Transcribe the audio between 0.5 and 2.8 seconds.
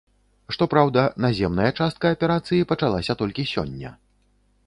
Што праўда, наземная частка аперацыі